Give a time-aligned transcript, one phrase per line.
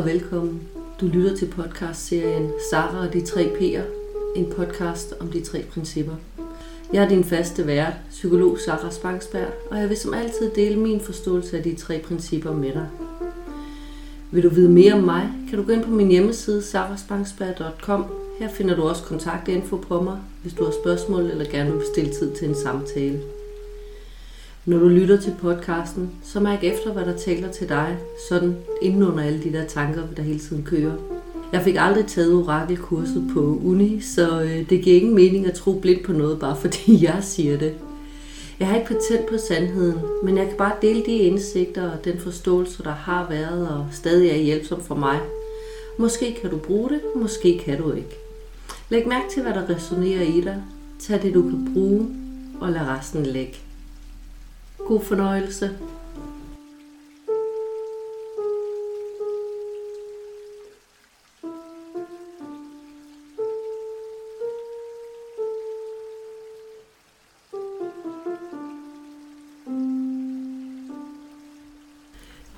[0.00, 0.60] Og velkommen.
[1.00, 3.82] Du lytter til podcastserien Sara og de tre P'er,
[4.36, 6.12] en podcast om de tre principper.
[6.92, 11.00] Jeg er din faste vært, psykolog Sara Spangsberg, og jeg vil som altid dele min
[11.00, 12.88] forståelse af de tre principper med dig.
[14.30, 18.04] Vil du vide mere om mig, kan du gå ind på min hjemmeside saraspangsberg.com.
[18.38, 22.12] Her finder du også kontaktinfo på mig, hvis du har spørgsmål eller gerne vil bestille
[22.12, 23.20] tid til en samtale.
[24.70, 27.96] Når du lytter til podcasten, så mærk efter, hvad der taler til dig,
[28.28, 30.96] sådan inden under alle de der tanker, der hele tiden kører.
[31.52, 35.80] Jeg fik aldrig taget orakelkurset på uni, så øh, det giver ingen mening at tro
[35.80, 37.74] blindt på noget, bare fordi jeg siger det.
[38.60, 42.18] Jeg har ikke patent på sandheden, men jeg kan bare dele de indsigter og den
[42.18, 45.20] forståelse, der har været og stadig er hjælpsom for mig.
[45.98, 48.16] Måske kan du bruge det, måske kan du ikke.
[48.88, 50.62] Læg mærke til, hvad der resonerer i dig.
[51.00, 52.08] Tag det, du kan bruge,
[52.60, 53.69] og lad resten ligge.
[54.90, 55.70] God fornøjelse.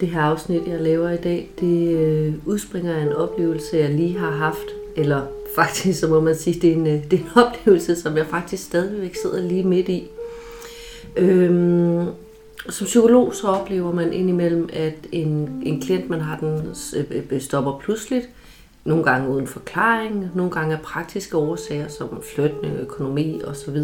[0.01, 4.19] Det her afsnit, jeg laver i dag, det øh, udspringer af en oplevelse, jeg lige
[4.19, 4.67] har haft.
[4.97, 8.17] Eller faktisk, så må man sige, det er en, øh, det er en oplevelse, som
[8.17, 10.09] jeg faktisk stadigvæk sidder lige midt i.
[11.17, 12.07] Øhm,
[12.69, 17.23] som psykolog så oplever man indimellem, at en, en klient, man har den, øh, øh,
[17.31, 18.29] øh, stopper pludseligt.
[18.85, 23.77] Nogle gange uden forklaring, nogle gange af praktiske årsager, som flytning, økonomi osv.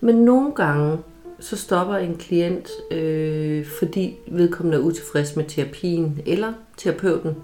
[0.00, 0.98] Men nogle gange
[1.40, 7.36] så stopper en klient, øh, fordi vedkommende er utilfreds med terapien eller terapeuten.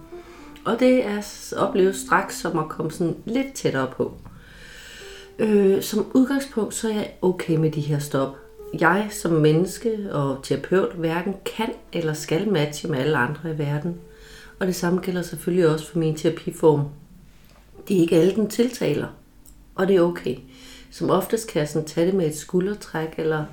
[0.65, 1.23] Og det er
[1.57, 4.15] oplevet straks som at komme sådan lidt tættere på.
[5.39, 8.46] Øh, som udgangspunkt så er jeg okay med de her stop.
[8.81, 13.97] Jeg som menneske og terapeut hverken kan eller skal matche med alle andre i verden.
[14.61, 16.85] Og det samme gælder selvfølgelig også for min terapiform.
[17.89, 19.07] Det er ikke alle, den tiltaler.
[19.75, 20.37] Og det er okay.
[20.91, 23.45] Som oftest kan jeg sådan tage det med et skuldertræk, eller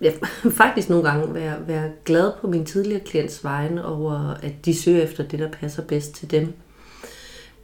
[0.00, 0.12] ja,
[0.60, 5.02] faktisk nogle gange være, være glad på min tidligere klients vegne over, at de søger
[5.02, 6.52] efter det, der passer bedst til dem.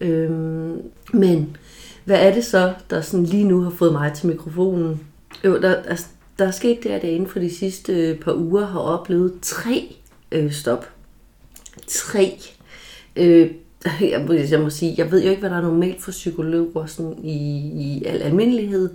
[0.00, 0.82] Øhm,
[1.12, 1.56] men
[2.04, 5.06] hvad er det så, der sådan lige nu har fået mig til mikrofonen?
[5.44, 6.06] Jo, der, altså,
[6.38, 9.38] der er sket det, at jeg inden for de sidste øh, par uger har oplevet
[9.42, 9.96] tre
[10.32, 10.90] øh, stop.
[11.86, 12.40] Tre.
[13.16, 13.50] Øh,
[14.00, 16.86] jeg, må, jeg må sige, jeg ved jo ikke, hvad der er normalt for psykologer
[16.86, 17.36] sådan i,
[17.82, 18.90] i al almindelighed.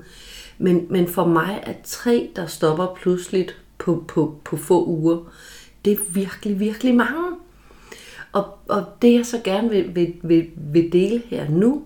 [0.58, 5.32] Men, men for mig er tre, der stopper pludseligt på, på, på få uger,
[5.86, 7.36] det er virkelig, virkelig mange.
[8.32, 11.84] Og, og det jeg så gerne vil, vil, vil, vil dele her nu,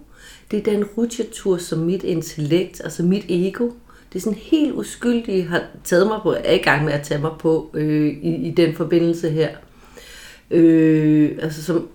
[0.51, 3.69] det er den rutsjetur, som mit intellekt, altså mit ego,
[4.13, 7.22] det er sådan helt uskyldigt, har taget mig på, er i gang med at tage
[7.22, 9.50] mig på øh, i, i den forbindelse her.
[10.51, 11.88] Øh, altså som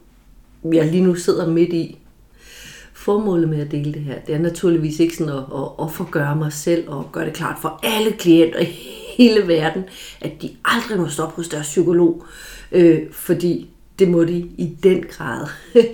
[0.73, 1.99] jeg lige nu sidder midt i.
[2.93, 6.53] Formålet med at dele det her, det er naturligvis ikke sådan at, at offergøre mig
[6.53, 8.79] selv og gøre det klart for alle klienter i
[9.17, 9.85] hele verden,
[10.21, 12.25] at de aldrig må stoppe hos deres psykolog,
[12.73, 15.47] øh, fordi det må de i den grad.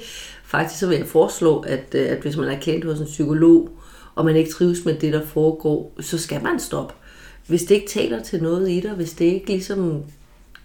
[0.45, 3.71] Faktisk så vil jeg foreslå, at, øh, at hvis man er klient hos en psykolog,
[4.14, 6.94] og man ikke trives med det, der foregår, så skal man stoppe.
[7.47, 10.02] Hvis det ikke taler til noget i dig, hvis det ikke ligesom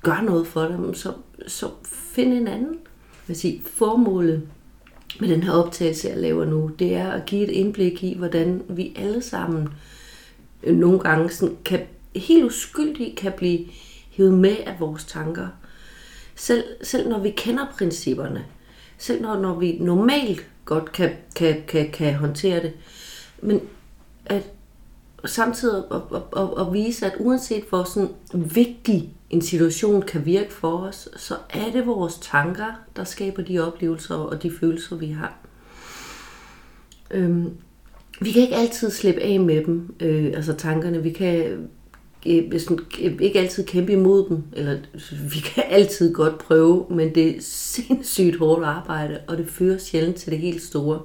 [0.03, 1.13] gør noget for dig, så,
[1.47, 2.77] så find en anden.
[3.27, 4.47] Jeg sige, formålet
[5.19, 8.61] med den her optagelse, jeg laver nu, det er at give et indblik i, hvordan
[8.69, 9.69] vi alle sammen
[10.63, 11.79] øh, nogle gange sådan kan,
[12.15, 13.65] helt uskyldigt kan blive
[14.11, 15.47] hævet med af vores tanker.
[16.35, 18.45] Selv, selv når vi kender principperne,
[18.97, 22.73] selv når, når vi normalt godt kan, kan, kan, kan håndtere det,
[23.41, 23.61] men
[24.25, 24.43] at
[25.25, 30.53] samtidig at, at, at, at vise, at uanset hvor sådan vigtig en situation kan virke
[30.53, 35.07] for os, så er det vores tanker, der skaber de oplevelser og de følelser, vi
[35.07, 35.37] har.
[37.11, 37.51] Øhm,
[38.21, 41.03] vi kan ikke altid slippe af med dem, øh, altså tankerne.
[41.03, 41.67] Vi kan
[42.27, 44.77] øh, sådan, øh, ikke altid kæmpe imod dem, eller
[45.33, 50.15] vi kan altid godt prøve, men det er sindssygt hårdt arbejde, og det fører sjældent
[50.15, 51.01] til det helt store.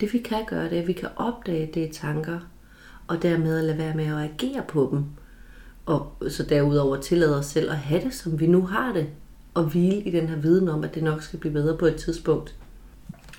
[0.00, 2.38] Det vi kan gøre, det er, at vi kan opdage det tanker,
[3.06, 5.04] og dermed lade være med at agere på dem.
[5.86, 9.06] Og så derudover tillade os selv at have det, som vi nu har det,
[9.54, 11.96] og hvile i den her viden om, at det nok skal blive bedre på et
[11.96, 12.54] tidspunkt.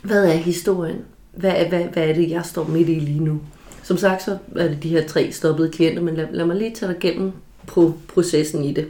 [0.03, 1.01] Hvad er historien?
[1.33, 3.41] Hvad er, hvad, hvad er det, jeg står midt i lige nu?
[3.83, 6.75] Som sagt, så er det de her tre stoppede klienter, men lad, lad mig lige
[6.75, 7.31] tage dig gennem
[7.67, 8.87] på processen i det.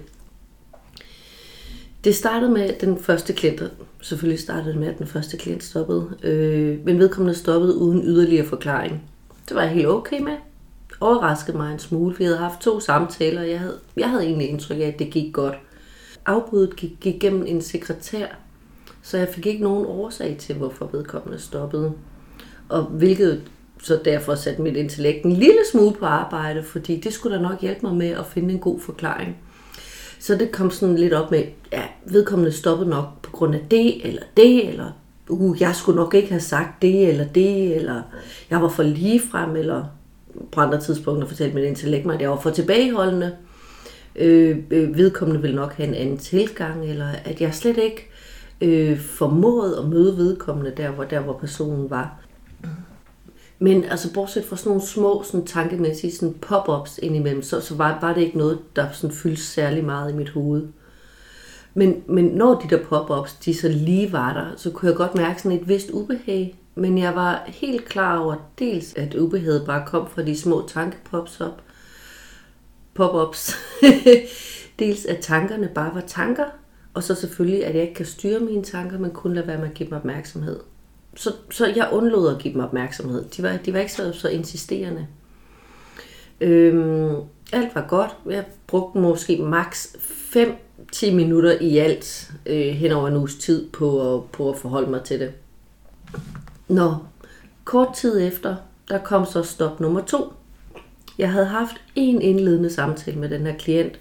[2.05, 3.63] Det startede med den første klient,
[4.01, 8.45] selvfølgelig startede det med, at den første klient stoppede, øh, men vedkommende stoppede uden yderligere
[8.45, 9.03] forklaring.
[9.49, 10.37] Det var jeg helt okay med.
[10.99, 12.15] Overraskede mig en smule.
[12.17, 15.09] Vi havde haft to samtaler, og jeg havde, jeg havde egentlig indtryk af, at det
[15.09, 15.55] gik godt.
[16.25, 18.27] Afbuddet gik, gik gennem en sekretær,
[19.01, 21.93] Så jeg fik ikke nogen årsag til, hvorfor vedkommende stoppede.
[22.69, 23.41] Og hvilket
[23.83, 27.61] så derfor satte mit intellekt en lille smule på arbejde, fordi det skulle da nok
[27.61, 29.37] hjælpe mig med at finde en god forklaring.
[30.25, 34.07] Så det kom sådan lidt op med, ja, vedkommende stoppede nok på grund af det,
[34.07, 34.91] eller det, eller
[35.29, 38.01] uh, jeg skulle nok ikke have sagt det, eller det, eller
[38.49, 39.85] jeg var for ligefrem, eller
[40.51, 43.35] på andre tidspunkter fortalte mit intellekt mig, at jeg var for tilbageholdende.
[44.15, 48.09] Øh, øh, vedkommende ville nok have en anden tilgang, eller at jeg slet ikke
[48.61, 52.24] øh, formåede at møde vedkommende der, hvor, der, hvor personen var.
[53.59, 57.97] Men altså bortset fra sådan nogle små sådan tankemæssige sådan pop-ups indimellem, så, så var,
[58.01, 60.67] var det ikke noget, der sådan fyldte særlig meget i mit hoved.
[61.73, 65.15] Men, men når de der pop-ups, de så lige var der, så kunne jeg godt
[65.15, 66.59] mærke sådan et vist ubehag.
[66.75, 71.41] Men jeg var helt klar over dels, at ubehaget bare kom fra de små tankepops
[71.41, 71.61] op.
[72.93, 73.55] Pop-ups.
[74.79, 76.45] dels at tankerne bare var tanker,
[76.93, 79.67] og så selvfølgelig, at jeg ikke kan styre mine tanker, men kun lade være med
[79.67, 80.59] at give dem opmærksomhed
[81.15, 83.25] så, så jeg undlod at give dem opmærksomhed.
[83.37, 85.07] De var, de var ikke så, så insisterende.
[86.41, 87.15] Øhm,
[87.53, 88.15] alt var godt.
[88.25, 89.95] Jeg brugte måske maks
[90.95, 94.89] 5-10 minutter i alt øh, hen over en uges tid på at, på at forholde
[94.91, 95.31] mig til det.
[96.67, 96.95] Nå,
[97.63, 98.55] kort tid efter,
[98.89, 100.33] der kom så stop nummer to.
[101.17, 103.99] Jeg havde haft en indledende samtale med den her klient,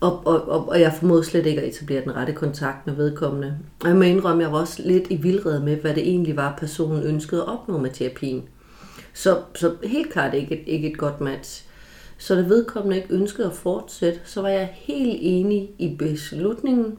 [0.00, 3.58] og, og, og, og jeg formåede slet ikke at etablere den rette kontakt med vedkommende.
[3.80, 6.36] Og jeg må indrømme, at jeg var også lidt i vildrede med, hvad det egentlig
[6.36, 8.42] var, personen ønskede at opnå med terapien.
[9.14, 11.64] Så, så helt klart ikke et, ikke et godt match.
[12.18, 16.98] Så da vedkommende ikke ønskede at fortsætte, så var jeg helt enig i beslutningen.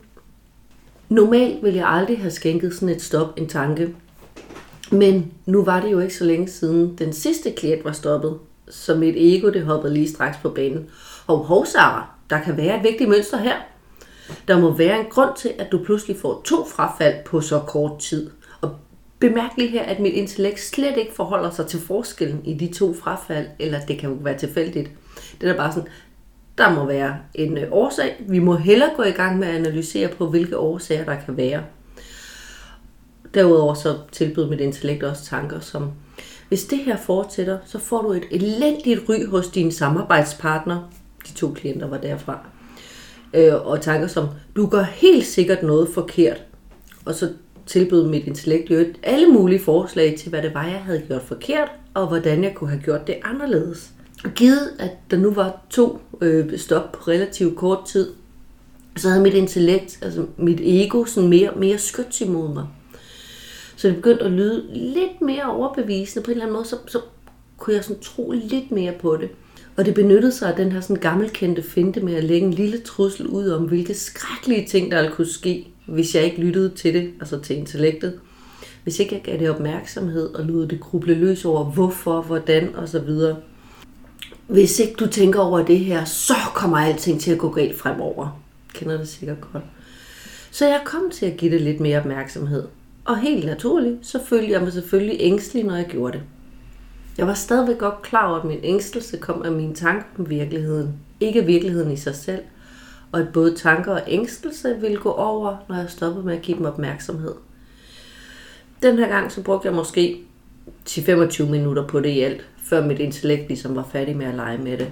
[1.09, 3.95] Normalt ville jeg aldrig have skænket sådan et stop en tanke.
[4.91, 8.37] Men nu var det jo ikke så længe siden den sidste klient var stoppet,
[8.69, 10.89] så mit ego det hoppede lige straks på banen.
[11.27, 13.55] Og hov, Sarah, der kan være et vigtigt mønster her.
[14.47, 17.99] Der må være en grund til, at du pludselig får to frafald på så kort
[17.99, 18.29] tid.
[18.61, 18.75] Og
[19.19, 22.93] bemærk lige her, at mit intellekt slet ikke forholder sig til forskellen i de to
[22.93, 24.89] frafald, eller det kan jo være tilfældigt.
[25.41, 25.89] Det er bare sådan,
[26.57, 28.15] der må være en øh, årsag.
[28.19, 31.63] Vi må hellere gå i gang med at analysere på, hvilke årsager der kan være.
[33.33, 35.91] Derudover så tilbyder mit intellekt også tanker som,
[36.47, 40.91] hvis det her fortsætter, så får du et elendigt ry hos din samarbejdspartner,
[41.29, 42.39] de to klienter var derfra.
[43.33, 46.43] Øh, og tanker som, du gør helt sikkert noget forkert.
[47.05, 47.29] Og så
[47.65, 51.71] tilbød mit intellekt jo alle mulige forslag til, hvad det var, jeg havde gjort forkert,
[51.93, 53.91] og hvordan jeg kunne have gjort det anderledes.
[54.35, 58.09] Givet, at der nu var to øh, stop på relativt kort tid,
[58.97, 62.67] så havde mit intellekt, altså mit ego, sådan mere, mere skyts imod mig.
[63.75, 66.99] Så det begyndte at lyde lidt mere overbevisende på en eller anden måde, så, så
[67.57, 69.29] kunne jeg sådan tro lidt mere på det.
[69.79, 72.79] Og det benyttede sig af den her sådan gammelkendte finte med at lægge en lille
[72.79, 77.11] trussel ud om, hvilke skrækkelige ting, der kunne ske, hvis jeg ikke lyttede til det,
[77.19, 78.19] altså til intellektet.
[78.83, 83.09] Hvis ikke jeg gav det opmærksomhed og lod det gruble løs over hvorfor, hvordan osv.
[84.47, 88.41] Hvis ikke du tænker over det her, så kommer alting til at gå galt fremover.
[88.73, 89.63] Kender det sikkert godt.
[90.51, 92.63] Så jeg kom til at give det lidt mere opmærksomhed.
[93.05, 96.23] Og helt naturligt, så følte jeg mig selvfølgelig ængstelig, når jeg gjorde det.
[97.19, 100.93] Jeg var stadigvæk godt klar over, at min ængstelse kom af mine tanker om virkeligheden,
[101.19, 102.41] ikke virkeligheden i sig selv,
[103.11, 106.57] og at både tanker og ængstelse ville gå over, når jeg stoppede med at give
[106.57, 107.33] dem opmærksomhed.
[108.83, 110.21] Den her gang så brugte jeg måske
[110.89, 114.57] 10-25 minutter på det i alt, før mit intellekt ligesom var færdig med at lege
[114.57, 114.91] med det.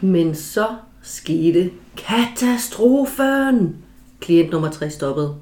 [0.00, 0.66] Men så
[1.02, 3.76] skete katastrofen.
[4.20, 5.34] Klient nummer 3 stoppede.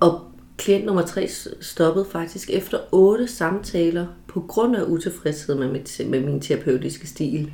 [0.00, 0.27] Og
[0.58, 1.28] klient nummer 3
[1.60, 7.52] stoppede faktisk efter 8 samtaler på grund af utilfredshed med, mit, med min terapeutiske stil.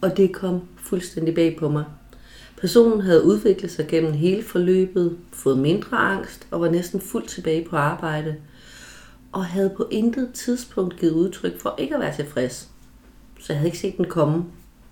[0.00, 1.84] Og det kom fuldstændig bag på mig.
[2.60, 7.64] Personen havde udviklet sig gennem hele forløbet, fået mindre angst og var næsten fuldt tilbage
[7.70, 8.36] på arbejde.
[9.32, 12.68] Og havde på intet tidspunkt givet udtryk for ikke at være tilfreds.
[13.40, 14.44] Så jeg havde ikke set den komme.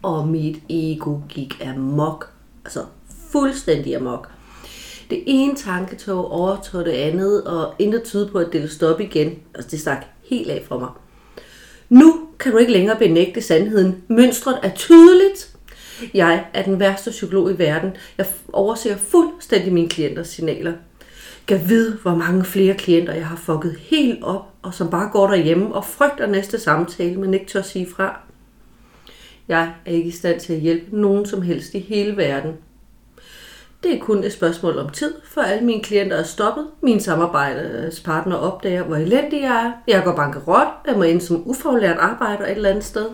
[0.02, 2.30] Og mit ego gik amok.
[2.64, 2.84] Altså
[3.32, 4.35] fuldstændig amok.
[5.10, 9.38] Det ene tanketog overtog det andet, og intet tyde på, at det ville stoppe igen.
[9.54, 10.88] Altså, det stak helt af fra mig.
[11.88, 14.02] Nu kan du ikke længere benægte sandheden.
[14.08, 15.56] Mønstret er tydeligt.
[16.14, 17.90] Jeg er den værste psykolog i verden.
[18.18, 20.72] Jeg overser fuldstændig mine klienters signaler.
[21.50, 25.26] Jeg ved, hvor mange flere klienter jeg har fucket helt op, og som bare går
[25.26, 28.20] derhjemme og frygter næste samtale, men ikke tør sige fra.
[29.48, 32.52] Jeg er ikke i stand til at hjælpe nogen som helst i hele verden.
[33.86, 36.66] Det er kun et spørgsmål om tid, for alle mine klienter er stoppet.
[36.82, 39.72] Min samarbejdspartner opdager, hvor elendig jeg er.
[39.88, 40.66] Jeg går bankerot.
[40.86, 43.06] Jeg må ind som ufaglært arbejder et eller andet sted.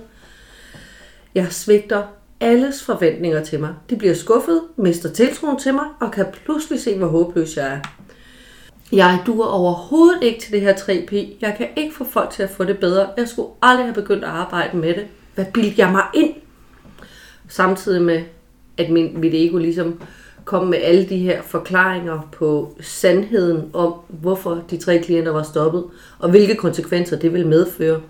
[1.34, 2.02] Jeg svigter
[2.40, 3.74] alles forventninger til mig.
[3.90, 7.78] De bliver skuffet, mister tiltroen til mig og kan pludselig se, hvor håbløs jeg er.
[8.92, 11.14] Jeg duer overhovedet ikke til det her 3P.
[11.40, 13.08] Jeg kan ikke få folk til at få det bedre.
[13.16, 15.06] Jeg skulle aldrig have begyndt at arbejde med det.
[15.34, 16.34] Hvad bildte jeg mig ind?
[17.48, 18.22] Samtidig med,
[18.78, 20.00] at min, mit ego ligesom
[20.44, 25.84] komme med alle de her forklaringer på sandheden om, hvorfor de tre klienter var stoppet,
[26.18, 28.00] og hvilke konsekvenser det ville medføre,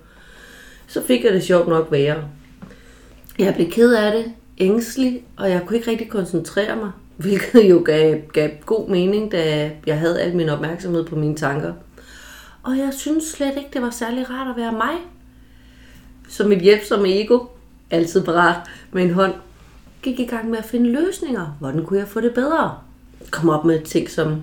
[0.86, 2.24] så fik jeg det sjovt nok værre.
[3.38, 4.24] Jeg blev ked af det,
[4.58, 9.70] ængstelig, og jeg kunne ikke rigtig koncentrere mig, hvilket jo gav, gav god mening, da
[9.86, 11.72] jeg havde al min opmærksomhed på mine tanker.
[12.62, 14.94] Og jeg synes slet ikke, det var særlig rart at være mig.
[16.28, 17.38] Så mit hjælpsomme ego,
[17.90, 18.56] altid parat
[18.92, 19.32] med en hånd,
[20.02, 21.56] gik i gang med at finde løsninger.
[21.60, 22.78] Hvordan kunne jeg få det bedre?
[23.30, 24.42] Kom op med ting som,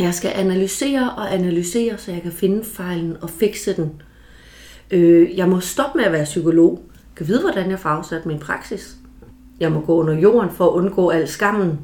[0.00, 4.02] jeg skal analysere og analysere, så jeg kan finde fejlen og fikse den.
[4.90, 6.82] Øh, jeg må stoppe med at være psykolog.
[6.92, 8.96] Jeg kan vide, hvordan jeg får afsat min praksis.
[9.60, 11.78] Jeg må gå under jorden for at undgå al skammen.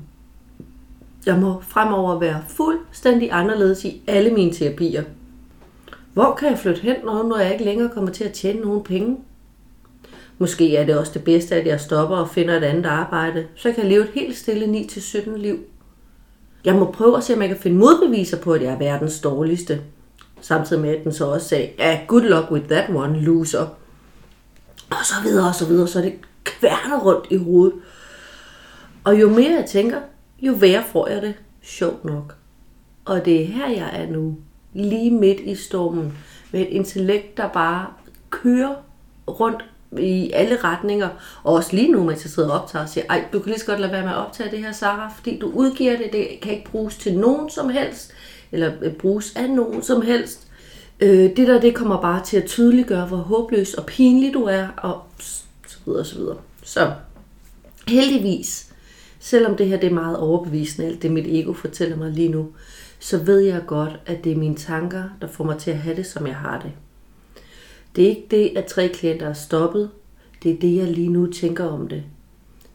[1.27, 5.03] Jeg må fremover være fuldstændig anderledes i alle mine terapier.
[6.13, 9.17] Hvor kan jeg flytte hen, når jeg ikke længere kommer til at tjene nogen penge?
[10.39, 13.69] Måske er det også det bedste, at jeg stopper og finder et andet arbejde, så
[13.69, 15.59] jeg kan leve et helt stille 9-17 liv.
[16.65, 19.21] Jeg må prøve at se, om jeg kan finde modbeviser på, at jeg er verdens
[19.21, 19.81] dårligste.
[20.41, 23.67] Samtidig med, at den så også sagde, ja, good luck with that one, loser.
[24.91, 26.15] Og så videre, og så videre, så er det
[26.45, 27.79] kværner rundt i hovedet.
[29.05, 30.01] Og jo mere jeg tænker,
[30.41, 31.35] jo værre får jeg det.
[31.63, 32.35] Sjovt nok.
[33.05, 34.37] Og det er her, jeg er nu.
[34.75, 36.19] Lige midt i stormen.
[36.53, 37.87] Med et intellekt, der bare
[38.31, 38.75] kører
[39.29, 39.65] rundt
[39.99, 41.09] i alle retninger.
[41.43, 43.61] Og også lige nu, mens jeg sidder og optager og siger, ej, du kan lige
[43.61, 46.29] så godt lade være med at optage det her, Sarah, fordi du udgiver det, det
[46.43, 48.13] kan ikke bruges til nogen som helst,
[48.53, 50.47] eller øh, bruges af nogen som helst.
[51.01, 54.67] Øh, det der, det kommer bare til at tydeliggøre, hvor håbløs og pinlig du er,
[54.77, 55.03] og
[55.67, 56.37] så videre, så videre.
[56.63, 56.93] Så
[57.89, 58.73] heldigvis,
[59.21, 62.49] selvom det her det er meget overbevisende, alt det mit ego fortæller mig lige nu,
[62.99, 65.97] så ved jeg godt, at det er mine tanker, der får mig til at have
[65.97, 66.73] det, som jeg har det.
[67.97, 69.91] Det er ikke det, at tre klienter er stoppet.
[70.43, 72.03] Det er det, jeg lige nu tænker om det.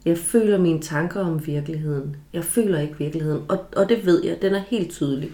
[0.06, 2.16] Jeg føler mine tanker om virkeligheden.
[2.34, 5.32] Jeg føler ikke virkeligheden, og, og det ved jeg, den er helt tydelig.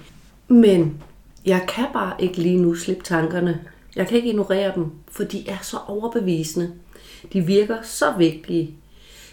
[0.48, 1.04] Men
[1.46, 3.62] jeg kan bare ikke lige nu slippe tankerne.
[3.96, 6.72] Jeg kan ikke ignorere dem, for de er så overbevisende.
[7.34, 8.76] De virker så vigtige.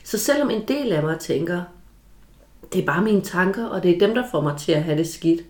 [0.04, 1.62] Så selvom en del af mig tænker,
[2.73, 4.99] det er bare mine tanker, og det er dem, der får mig til at have
[4.99, 5.40] det skidt,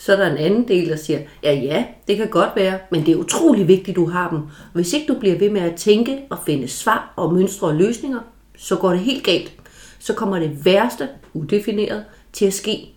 [0.00, 3.06] så er der en anden del, der siger, ja ja, det kan godt være, men
[3.06, 4.38] det er utrolig vigtigt, du har dem.
[4.72, 8.20] Hvis ikke du bliver ved med at tænke og finde svar og mønstre og løsninger,
[8.56, 9.52] så går det helt galt.
[9.98, 12.94] Så kommer det værste, udefineret, til at ske.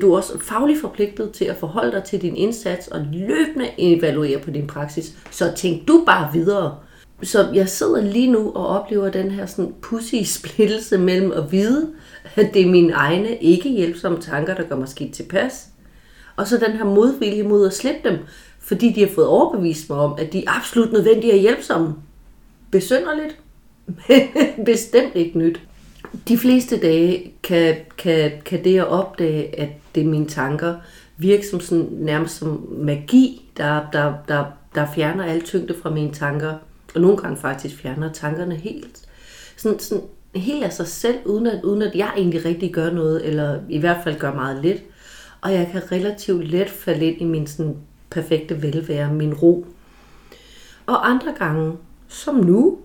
[0.00, 4.38] Du er også fagligt forpligtet til at forholde dig til din indsats og løbende evaluere
[4.38, 5.18] på din praksis.
[5.30, 6.76] Så tænk du bare videre.
[7.22, 11.88] Så jeg sidder lige nu og oplever den her sådan pussy splittelse mellem at vide,
[12.36, 15.71] at det er mine egne ikke hjælpsomme tanker, der gør mig skidt tilpas,
[16.36, 18.18] og så den her modvilje mod at slippe dem,
[18.60, 21.94] fordi de har fået overbevist mig om, at de er absolut nødvendige at hjælpsomme.
[22.70, 23.38] Besynderligt,
[24.08, 24.20] men
[24.64, 25.60] bestemt ikke nyt.
[26.28, 30.74] De fleste dage kan, kan, kan det at opdage, at det er mine tanker,
[31.16, 36.12] virke som sådan, nærmest som magi, der, der, der, der fjerner alle tyngde fra mine
[36.12, 36.54] tanker,
[36.94, 39.00] og nogle gange faktisk fjerner tankerne helt.
[39.56, 43.26] Sådan, sådan helt af sig selv, uden at, uden at jeg egentlig rigtig gør noget,
[43.26, 44.82] eller i hvert fald gør meget lidt
[45.42, 47.76] og jeg kan relativt let falde ind i min sådan
[48.10, 49.66] perfekte velvære, min ro.
[50.86, 51.76] Og andre gange,
[52.08, 52.78] som nu,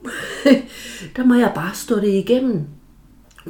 [1.15, 2.65] der må jeg bare stå det igennem.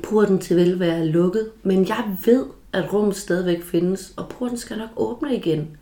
[0.03, 4.77] Porten til velvære er lukket, men jeg ved, at rummet stadigvæk findes, og porten skal
[4.77, 5.77] nok åbne igen.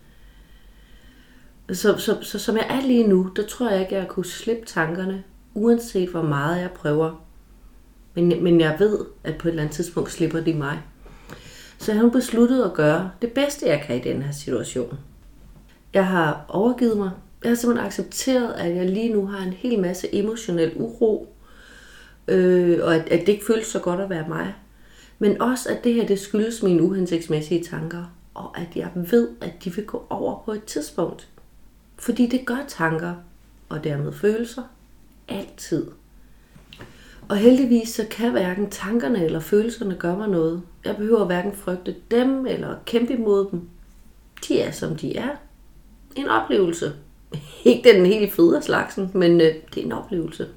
[1.72, 4.26] Så, så, så som jeg er lige nu, der tror jeg ikke, at jeg kunne
[4.26, 7.26] slippe tankerne, uanset hvor meget jeg prøver.
[8.14, 10.82] Men, men jeg ved, at på et eller andet tidspunkt slipper de mig.
[11.78, 15.00] Så jeg har nu besluttet at gøre det bedste, jeg kan i den her situation.
[15.94, 17.12] Jeg har overgivet mig.
[17.44, 21.36] Jeg har simpelthen accepteret, at jeg lige nu har en hel masse emotionel uro,
[22.28, 24.56] øh, og at, at det ikke føles så godt at være mig.
[25.20, 28.04] Men også, at det her det skyldes mine uhensigtsmæssige tanker,
[28.34, 31.28] og at jeg ved, at de vil gå over på et tidspunkt.
[31.98, 33.14] Fordi det gør tanker,
[33.70, 34.64] og dermed følelser,
[35.28, 35.86] altid.
[37.30, 40.62] Og heldigvis så kan hverken tankerne eller følelserne gøre mig noget.
[40.86, 43.62] Jeg behøver hverken frygte dem eller kæmpe imod dem.
[44.48, 45.30] De er som de er.
[46.16, 46.94] En oplevelse.
[47.66, 50.48] Ikke den helt fede slagsen, men øh, det er en oplevelse.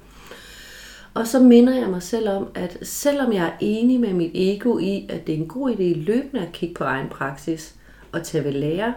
[1.13, 4.77] Og så minder jeg mig selv om, at selvom jeg er enig med mit ego
[4.77, 7.75] i, at det er en god idé løbende at kigge på egen praksis
[8.11, 8.93] og tage ved lære,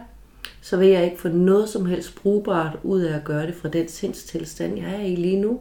[0.60, 3.68] så vil jeg ikke få noget som helst brugbart ud af at gøre det fra
[3.68, 5.60] den sindstilstand, jeg er i lige nu.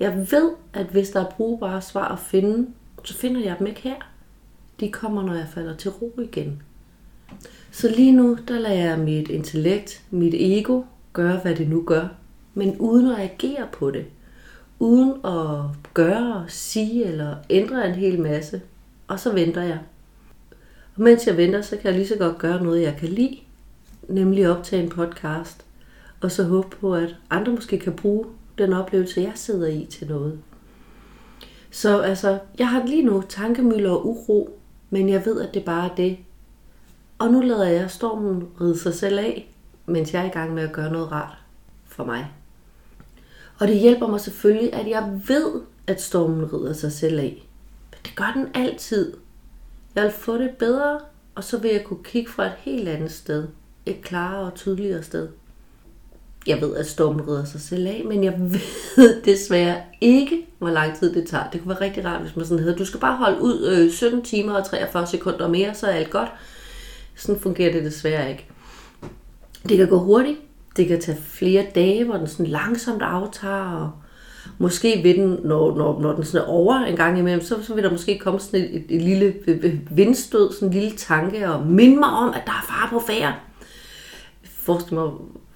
[0.00, 2.68] Jeg ved, at hvis der er brugbare svar at finde,
[3.04, 3.94] så finder jeg dem ikke her.
[4.80, 6.62] De kommer, når jeg falder til ro igen.
[7.70, 10.82] Så lige nu, der lader jeg mit intellekt, mit ego,
[11.12, 12.08] gøre hvad det nu gør,
[12.54, 14.06] men uden at agere på det.
[14.78, 15.60] Uden at
[15.94, 18.62] gøre, sige eller ændre en hel masse.
[19.08, 19.78] Og så venter jeg.
[20.96, 23.38] Og mens jeg venter, så kan jeg lige så godt gøre noget, jeg kan lide.
[24.08, 25.64] Nemlig optage en podcast.
[26.20, 28.24] Og så håbe på, at andre måske kan bruge
[28.58, 30.38] den oplevelse, jeg sidder i til noget.
[31.70, 34.58] Så altså, jeg har lige nu tankemøller og uro,
[34.90, 36.18] men jeg ved, at det bare er det.
[37.18, 39.54] Og nu lader jeg stormen ride sig selv af,
[39.86, 41.38] mens jeg er i gang med at gøre noget rart
[41.84, 42.30] for mig.
[43.58, 47.48] Og det hjælper mig selvfølgelig, at jeg ved, at stormen rider sig selv af.
[48.04, 49.16] Det gør den altid.
[49.94, 51.00] Jeg vil få det bedre,
[51.34, 53.48] og så vil jeg kunne kigge fra et helt andet sted.
[53.86, 55.28] Et klarere og tydeligere sted.
[56.46, 58.34] Jeg ved, at stormen rydder sig selv af, men jeg
[58.96, 61.50] ved desværre ikke, hvor lang tid det tager.
[61.52, 63.90] Det kunne være rigtig rart, hvis man sådan hedder, du skal bare holde ud øh,
[63.90, 66.28] 17 timer og 43 sekunder mere, så er alt godt.
[67.14, 68.46] Sådan fungerer det desværre ikke.
[69.68, 70.38] Det kan gå hurtigt.
[70.76, 73.90] Det kan tage flere dage, hvor den sådan langsomt aftager, og
[74.58, 77.74] måske vil den, når, når, når den sådan er over en gang imellem, så, så
[77.74, 79.34] vil der måske komme sådan et, et, et lille
[79.90, 83.34] vindstød, sådan en lille tanke, og minde mig om, at der er far på færd.
[84.44, 85.10] Forestil mig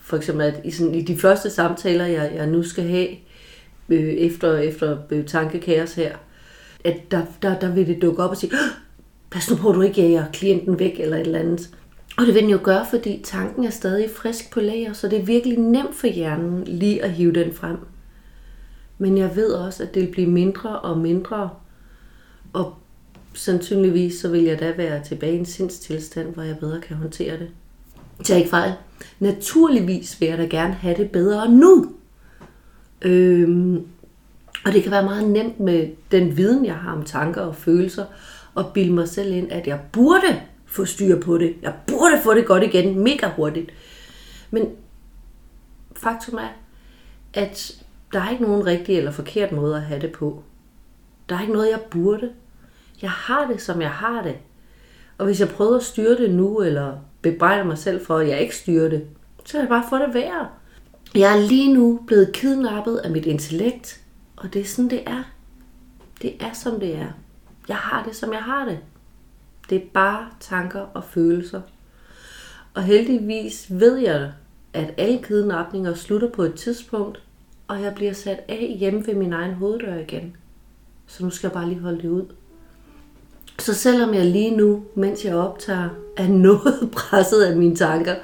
[0.08, 3.08] for eksempel, at i, sådan, i de første samtaler, jeg, jeg nu skal have,
[3.88, 6.16] øh, efter, efter øh, tankekaos her,
[6.84, 8.52] at der, der, der vil det dukke op og sige,
[9.30, 11.70] pas nu på, at du ikke jager klienten væk, eller et eller andet.
[12.18, 15.18] Og det vil den jo gøre, fordi tanken er stadig frisk på lager, så det
[15.18, 17.76] er virkelig nemt for hjernen lige at hive den frem.
[18.98, 21.50] Men jeg ved også, at det vil blive mindre og mindre,
[22.52, 22.74] og
[23.34, 27.38] sandsynligvis så vil jeg da være tilbage i en sindstilstand, hvor jeg bedre kan håndtere
[27.38, 27.48] det.
[28.24, 28.72] Tag ikke fejl.
[29.18, 31.92] Naturligvis vil jeg da gerne have det bedre nu.
[33.02, 33.86] Øhm,
[34.64, 38.04] og det kan være meget nemt med den viden, jeg har om tanker og følelser,
[38.54, 41.54] og bilde mig selv ind, at jeg burde få styr på det.
[41.62, 43.70] Jeg burde få det godt igen, mega hurtigt.
[44.50, 44.68] Men
[45.96, 46.48] faktum er,
[47.34, 50.42] at der er ikke nogen rigtig eller forkert måde at have det på.
[51.28, 52.30] Der er ikke noget, jeg burde.
[53.02, 54.36] Jeg har det, som jeg har det.
[55.18, 56.98] Og hvis jeg prøver at styre det nu, eller
[57.32, 59.06] bebrejder mig selv for, at jeg ikke styrer det,
[59.44, 60.48] så kan jeg bare få det værre.
[61.14, 64.00] Jeg er lige nu blevet kidnappet af mit intellekt,
[64.36, 65.22] og det er sådan, det er.
[66.22, 67.08] Det er, som det er.
[67.68, 68.78] Jeg har det, som jeg har det.
[69.70, 71.60] Det er bare tanker og følelser.
[72.74, 74.32] Og heldigvis ved jeg,
[74.72, 77.22] at alle kidnapninger slutter på et tidspunkt,
[77.68, 80.36] og jeg bliver sat af hjemme ved min egen hoveddør igen.
[81.06, 82.24] Så nu skal jeg bare lige holde det ud.
[83.58, 88.14] Så selvom jeg lige nu, mens jeg optager, er noget presset af mine tanker,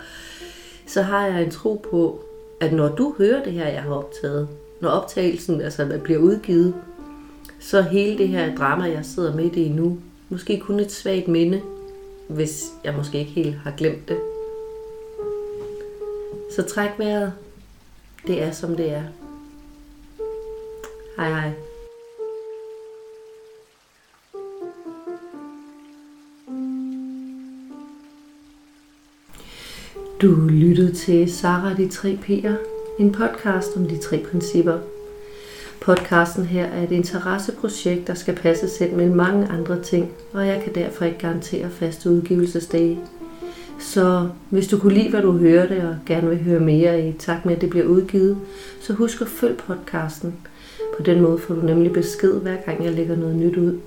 [0.86, 2.20] så har jeg en tro på,
[2.60, 4.48] at når du hører det her, jeg har optaget,
[4.80, 6.74] når optagelsen altså, bliver udgivet,
[7.60, 11.62] så hele det her drama, jeg sidder midt i nu, måske kun et svagt minde,
[12.28, 14.18] hvis jeg måske ikke helt har glemt det.
[16.56, 17.32] Så træk vejret.
[18.26, 19.02] Det er som det er.
[21.16, 21.73] Hej hej.
[30.22, 32.52] Du lyttede til Sara de tre P'er,
[32.98, 34.78] en podcast om de tre principper.
[35.80, 40.60] Podcasten her er et interesseprojekt, der skal passe selv med mange andre ting, og jeg
[40.64, 42.98] kan derfor ikke garantere faste udgivelsesdage.
[43.80, 47.46] Så hvis du kunne lide, hvad du hørte, og gerne vil høre mere i takt
[47.46, 48.38] med, at det bliver udgivet,
[48.80, 50.34] så husk at følge podcasten.
[50.96, 53.78] På den måde får du nemlig besked, hver gang jeg lægger noget nyt ud.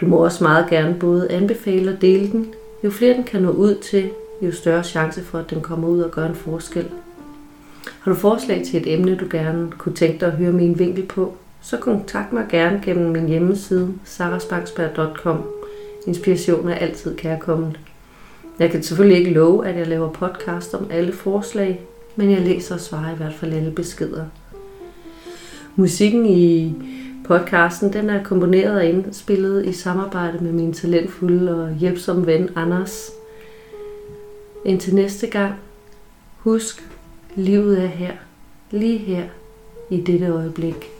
[0.00, 2.46] Du må også meget gerne både anbefale og dele den.
[2.84, 4.10] Jo flere den kan nå ud til,
[4.42, 6.88] jo større chance for, at den kommer ud og gør en forskel.
[8.00, 11.06] Har du forslag til et emne, du gerne kunne tænke dig at høre min vinkel
[11.06, 15.42] på, så kontakt mig gerne gennem min hjemmeside sarasbangsberg.com.
[16.06, 17.76] Inspiration er altid kærkommen.
[18.58, 21.80] Jeg kan selvfølgelig ikke love, at jeg laver podcast om alle forslag,
[22.16, 24.24] men jeg læser og svarer i hvert fald alle beskeder.
[25.76, 26.74] Musikken i
[27.24, 33.10] podcasten den er komponeret og indspillet i samarbejde med min talentfulde og hjælpsomme ven Anders.
[34.64, 35.54] Indtil næste gang,
[36.38, 36.90] husk,
[37.34, 38.16] livet er her,
[38.70, 39.28] lige her,
[39.90, 40.97] i dette øjeblik.